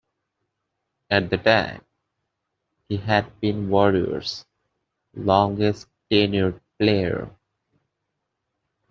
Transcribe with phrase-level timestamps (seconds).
[1.11, 1.83] At the time,
[2.89, 4.43] he had been the Warriors'
[5.13, 7.29] longest-tenured player.